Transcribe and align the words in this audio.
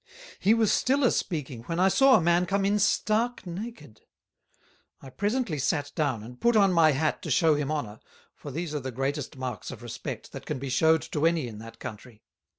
[Sidenote: 0.01 0.17
Of 0.17 0.23
Noses] 0.23 0.39
He 0.39 0.53
was 0.55 0.71
still 0.73 1.03
a 1.03 1.11
speaking, 1.11 1.61
when 1.65 1.79
I 1.79 1.87
saw 1.87 2.15
a 2.15 2.21
man 2.21 2.47
come 2.47 2.65
in 2.65 2.79
stark 2.79 3.45
Naked; 3.45 4.01
I 4.99 5.11
presently 5.11 5.59
sat 5.59 5.91
down 5.93 6.23
and 6.23 6.41
put 6.41 6.55
on 6.55 6.73
my 6.73 6.89
Hat 6.91 7.21
to 7.21 7.29
shew 7.29 7.53
him 7.53 7.71
Honour, 7.71 7.99
for 8.33 8.49
these 8.49 8.73
are 8.73 8.79
the 8.79 8.91
greatest 8.91 9.37
Marks 9.37 9.69
of 9.69 9.83
Respect, 9.83 10.31
that 10.31 10.47
can 10.47 10.57
be 10.57 10.69
shew'd 10.69 11.03
to 11.11 11.27
any 11.27 11.47
in 11.47 11.59
that 11.59 11.77
Country. 11.77 12.23